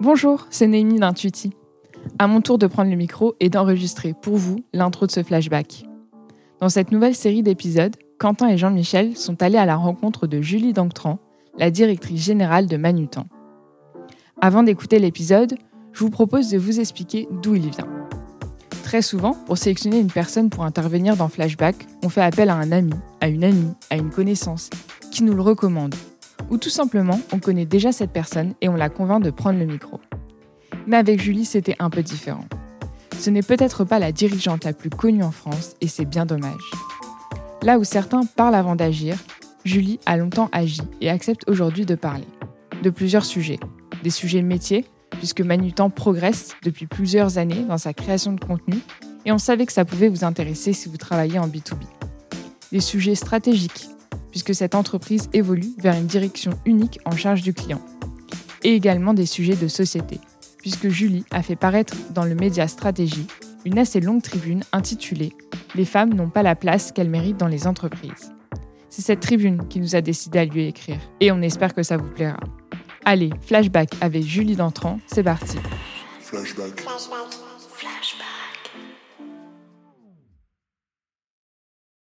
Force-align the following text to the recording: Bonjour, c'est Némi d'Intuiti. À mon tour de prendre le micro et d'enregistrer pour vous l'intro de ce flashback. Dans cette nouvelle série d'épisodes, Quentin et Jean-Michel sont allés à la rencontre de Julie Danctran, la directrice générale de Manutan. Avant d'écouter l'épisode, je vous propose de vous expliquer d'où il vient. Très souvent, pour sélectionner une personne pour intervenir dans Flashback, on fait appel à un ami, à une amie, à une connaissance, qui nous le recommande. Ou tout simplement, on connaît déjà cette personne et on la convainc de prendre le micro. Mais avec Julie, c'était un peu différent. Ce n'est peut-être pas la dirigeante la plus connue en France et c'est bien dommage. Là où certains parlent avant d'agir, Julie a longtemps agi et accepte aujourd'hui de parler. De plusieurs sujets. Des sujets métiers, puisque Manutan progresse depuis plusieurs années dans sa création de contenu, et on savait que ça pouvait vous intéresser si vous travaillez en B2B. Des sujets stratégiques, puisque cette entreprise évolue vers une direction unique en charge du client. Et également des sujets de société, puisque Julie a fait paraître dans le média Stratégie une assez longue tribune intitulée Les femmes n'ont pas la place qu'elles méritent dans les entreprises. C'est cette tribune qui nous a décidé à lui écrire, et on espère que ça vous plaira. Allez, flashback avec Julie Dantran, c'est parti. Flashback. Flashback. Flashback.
Bonjour, 0.00 0.46
c'est 0.48 0.66
Némi 0.66 0.98
d'Intuiti. 0.98 1.52
À 2.18 2.26
mon 2.26 2.40
tour 2.40 2.56
de 2.56 2.66
prendre 2.66 2.88
le 2.88 2.96
micro 2.96 3.34
et 3.38 3.50
d'enregistrer 3.50 4.14
pour 4.14 4.38
vous 4.38 4.64
l'intro 4.72 5.04
de 5.04 5.10
ce 5.10 5.22
flashback. 5.22 5.84
Dans 6.58 6.70
cette 6.70 6.90
nouvelle 6.90 7.14
série 7.14 7.42
d'épisodes, 7.42 7.94
Quentin 8.18 8.48
et 8.48 8.56
Jean-Michel 8.56 9.14
sont 9.14 9.42
allés 9.42 9.58
à 9.58 9.66
la 9.66 9.76
rencontre 9.76 10.26
de 10.26 10.40
Julie 10.40 10.72
Danctran, 10.72 11.18
la 11.58 11.70
directrice 11.70 12.24
générale 12.24 12.66
de 12.66 12.78
Manutan. 12.78 13.26
Avant 14.40 14.62
d'écouter 14.62 14.98
l'épisode, 15.00 15.56
je 15.92 16.00
vous 16.00 16.08
propose 16.08 16.48
de 16.48 16.56
vous 16.56 16.80
expliquer 16.80 17.28
d'où 17.42 17.54
il 17.54 17.68
vient. 17.68 17.88
Très 18.82 19.02
souvent, 19.02 19.34
pour 19.34 19.58
sélectionner 19.58 19.98
une 19.98 20.10
personne 20.10 20.48
pour 20.48 20.64
intervenir 20.64 21.14
dans 21.14 21.28
Flashback, 21.28 21.76
on 22.02 22.08
fait 22.08 22.22
appel 22.22 22.48
à 22.48 22.54
un 22.54 22.72
ami, 22.72 22.94
à 23.20 23.28
une 23.28 23.44
amie, 23.44 23.74
à 23.90 23.98
une 23.98 24.08
connaissance, 24.08 24.70
qui 25.10 25.24
nous 25.24 25.34
le 25.34 25.42
recommande. 25.42 25.94
Ou 26.50 26.58
tout 26.58 26.68
simplement, 26.68 27.20
on 27.32 27.38
connaît 27.38 27.64
déjà 27.64 27.92
cette 27.92 28.12
personne 28.12 28.54
et 28.60 28.68
on 28.68 28.74
la 28.74 28.88
convainc 28.88 29.22
de 29.22 29.30
prendre 29.30 29.58
le 29.58 29.66
micro. 29.66 30.00
Mais 30.86 30.96
avec 30.96 31.20
Julie, 31.20 31.44
c'était 31.44 31.76
un 31.78 31.90
peu 31.90 32.02
différent. 32.02 32.44
Ce 33.18 33.30
n'est 33.30 33.42
peut-être 33.42 33.84
pas 33.84 33.98
la 33.98 34.12
dirigeante 34.12 34.64
la 34.64 34.72
plus 34.72 34.90
connue 34.90 35.22
en 35.22 35.30
France 35.30 35.76
et 35.80 35.86
c'est 35.86 36.04
bien 36.04 36.26
dommage. 36.26 36.70
Là 37.62 37.78
où 37.78 37.84
certains 37.84 38.24
parlent 38.24 38.54
avant 38.54 38.74
d'agir, 38.74 39.16
Julie 39.64 40.00
a 40.06 40.16
longtemps 40.16 40.48
agi 40.52 40.80
et 41.00 41.10
accepte 41.10 41.48
aujourd'hui 41.48 41.86
de 41.86 41.94
parler. 41.94 42.26
De 42.82 42.90
plusieurs 42.90 43.24
sujets. 43.24 43.60
Des 44.02 44.10
sujets 44.10 44.42
métiers, 44.42 44.86
puisque 45.10 45.42
Manutan 45.42 45.90
progresse 45.90 46.56
depuis 46.62 46.86
plusieurs 46.86 47.38
années 47.38 47.64
dans 47.68 47.78
sa 47.78 47.92
création 47.92 48.32
de 48.32 48.40
contenu, 48.40 48.78
et 49.26 49.32
on 49.32 49.38
savait 49.38 49.66
que 49.66 49.72
ça 49.72 49.84
pouvait 49.84 50.08
vous 50.08 50.24
intéresser 50.24 50.72
si 50.72 50.88
vous 50.88 50.96
travaillez 50.96 51.38
en 51.38 51.46
B2B. 51.46 51.84
Des 52.72 52.80
sujets 52.80 53.14
stratégiques, 53.14 53.88
puisque 54.30 54.54
cette 54.54 54.74
entreprise 54.74 55.28
évolue 55.32 55.72
vers 55.78 55.94
une 55.94 56.06
direction 56.06 56.52
unique 56.64 57.00
en 57.04 57.16
charge 57.16 57.42
du 57.42 57.52
client. 57.54 57.80
Et 58.62 58.74
également 58.74 59.14
des 59.14 59.26
sujets 59.26 59.56
de 59.56 59.68
société, 59.68 60.20
puisque 60.58 60.88
Julie 60.88 61.24
a 61.30 61.42
fait 61.42 61.56
paraître 61.56 61.94
dans 62.14 62.24
le 62.24 62.34
média 62.34 62.68
Stratégie 62.68 63.26
une 63.64 63.78
assez 63.78 64.00
longue 64.00 64.22
tribune 64.22 64.62
intitulée 64.72 65.32
Les 65.74 65.84
femmes 65.84 66.14
n'ont 66.14 66.30
pas 66.30 66.42
la 66.42 66.56
place 66.56 66.92
qu'elles 66.92 67.10
méritent 67.10 67.36
dans 67.36 67.46
les 67.46 67.66
entreprises. 67.66 68.32
C'est 68.88 69.02
cette 69.02 69.20
tribune 69.20 69.68
qui 69.68 69.80
nous 69.80 69.94
a 69.94 70.00
décidé 70.00 70.40
à 70.40 70.44
lui 70.44 70.66
écrire, 70.66 70.98
et 71.20 71.30
on 71.30 71.42
espère 71.42 71.74
que 71.74 71.82
ça 71.82 71.96
vous 71.96 72.08
plaira. 72.08 72.40
Allez, 73.04 73.30
flashback 73.40 73.90
avec 74.00 74.24
Julie 74.24 74.56
Dantran, 74.56 74.98
c'est 75.06 75.22
parti. 75.22 75.56
Flashback. 76.20 76.80
Flashback. 76.80 77.28
Flashback. 77.70 78.30